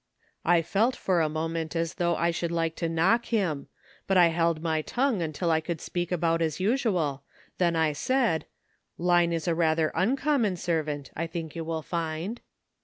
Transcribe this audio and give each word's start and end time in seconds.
*" 0.17 0.31
I 0.43 0.63
felt 0.63 0.95
for 0.95 1.21
a 1.21 1.29
moment 1.29 1.75
as 1.75 1.93
though 1.93 2.15
I 2.15 2.31
should 2.31 2.51
like 2.51 2.75
to 2.77 2.89
knock 2.89 3.27
him; 3.27 3.67
but 4.07 4.17
I 4.17 4.29
held 4.29 4.59
my 4.59 4.81
tongue 4.81 5.21
until 5.21 5.51
I 5.51 5.61
could 5.61 5.79
speak 5.79 6.11
about 6.11 6.41
as 6.41 6.59
usual, 6.59 7.21
then 7.59 7.75
I 7.75 7.93
said,' 7.93 8.47
Line 9.11 9.31
is 9.31 9.47
a 9.47 9.53
rather 9.53 9.91
uncommon 9.93 10.55
servant, 10.55 11.11
I 11.15 11.27
thmk 11.27 11.53
you 11.53 11.63
will 11.63 11.83
find.' 11.83 12.41